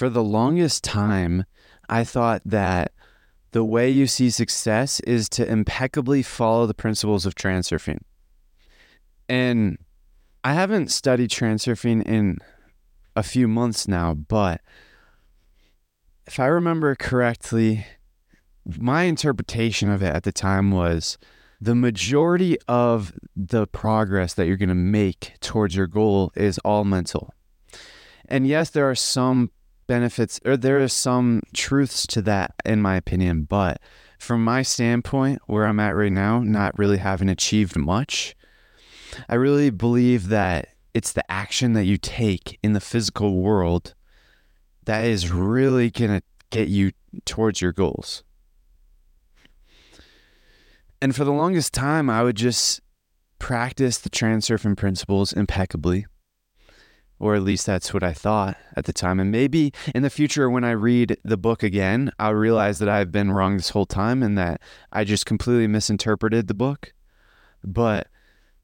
[0.00, 1.44] for the longest time,
[1.90, 2.92] I thought that
[3.50, 8.00] the way you see success is to impeccably follow the principles of transurfing.
[9.28, 9.76] And
[10.42, 12.38] I haven't studied transurfing in
[13.14, 14.62] a few months now, but
[16.26, 17.84] if I remember correctly,
[18.64, 21.18] my interpretation of it at the time was
[21.60, 26.84] the majority of the progress that you're going to make towards your goal is all
[26.84, 27.34] mental.
[28.26, 29.50] And yes, there are some
[29.90, 33.80] benefits or there are some truths to that in my opinion, but
[34.20, 38.36] from my standpoint where I'm at right now, not really having achieved much,
[39.28, 43.94] I really believe that it's the action that you take in the physical world
[44.84, 46.92] that is really going to get you
[47.24, 48.22] towards your goals.
[51.02, 52.80] And for the longest time, I would just
[53.40, 56.06] practice the transurfing principles impeccably.
[57.20, 59.20] Or at least that's what I thought at the time.
[59.20, 63.12] And maybe in the future, when I read the book again, I'll realize that I've
[63.12, 66.94] been wrong this whole time and that I just completely misinterpreted the book.
[67.62, 68.08] But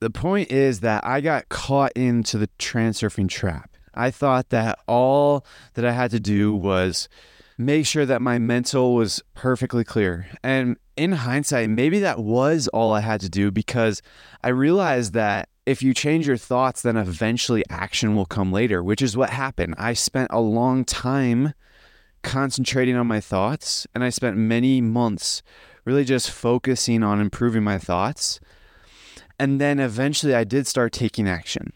[0.00, 3.76] the point is that I got caught into the transurfing trap.
[3.94, 7.08] I thought that all that I had to do was
[7.58, 10.28] make sure that my mental was perfectly clear.
[10.42, 14.02] And in hindsight, maybe that was all I had to do because
[14.42, 19.02] I realized that if you change your thoughts, then eventually action will come later, which
[19.02, 19.74] is what happened.
[19.76, 21.52] I spent a long time
[22.22, 25.42] concentrating on my thoughts and I spent many months
[25.84, 28.40] really just focusing on improving my thoughts.
[29.38, 31.72] And then eventually I did start taking action.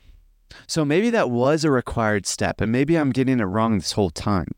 [0.67, 4.11] So maybe that was a required step, and maybe I'm getting it wrong this whole
[4.11, 4.49] time.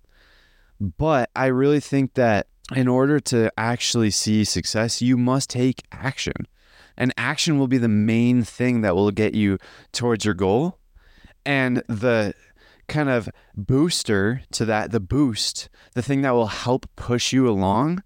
[0.80, 6.46] But I really think that in order to actually see success, you must take action.
[6.96, 9.58] And action will be the main thing that will get you
[9.92, 10.78] towards your goal.
[11.44, 12.34] And the
[12.88, 18.02] kind of booster to that, the boost, the thing that will help push you along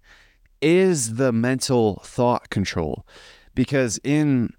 [0.61, 3.05] is the mental thought control.
[3.53, 4.53] Because in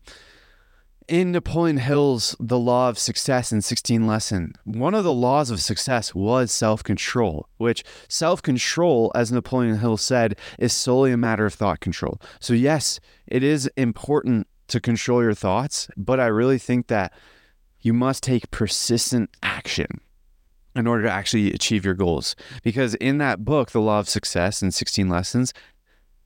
[1.08, 5.60] in Napoleon Hill's The Law of Success in 16 Lesson, one of the laws of
[5.60, 11.46] success was self control, which self control, as Napoleon Hill said, is solely a matter
[11.46, 12.20] of thought control.
[12.40, 17.12] So, yes, it is important to control your thoughts, but I really think that
[17.80, 20.00] you must take persistent action
[20.76, 22.36] in order to actually achieve your goals.
[22.62, 25.54] Because in that book, The Law of Success in 16 Lessons,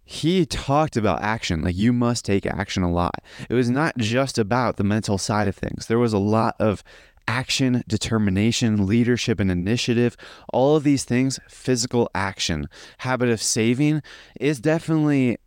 [0.04, 1.62] he talked about action.
[1.62, 3.22] Like you must take action a lot.
[3.48, 5.86] It was not just about the mental side of things.
[5.86, 6.82] There was a lot of
[7.28, 10.16] action, determination, leadership, and initiative.
[10.52, 12.68] All of these things, physical action,
[12.98, 14.02] habit of saving
[14.40, 15.38] is definitely.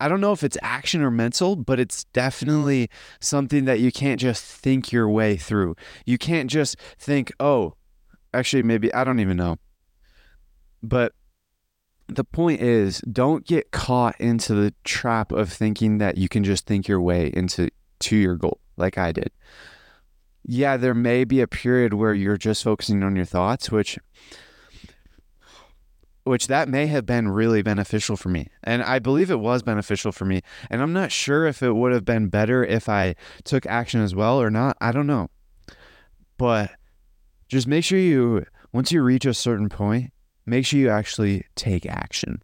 [0.00, 4.20] I don't know if it's action or mental, but it's definitely something that you can't
[4.20, 5.76] just think your way through.
[6.04, 7.74] You can't just think, oh,
[8.34, 9.56] actually, maybe, I don't even know.
[10.82, 11.12] But
[12.08, 16.66] the point is don't get caught into the trap of thinking that you can just
[16.66, 17.70] think your way into
[18.00, 19.30] to your goal like I did.
[20.46, 23.98] Yeah, there may be a period where you're just focusing on your thoughts, which
[26.24, 28.48] which that may have been really beneficial for me.
[28.62, 30.40] And I believe it was beneficial for me.
[30.70, 33.14] And I'm not sure if it would have been better if I
[33.44, 34.76] took action as well or not.
[34.80, 35.28] I don't know.
[36.38, 36.70] But
[37.48, 40.13] just make sure you once you reach a certain point,
[40.46, 42.42] make sure you actually take action.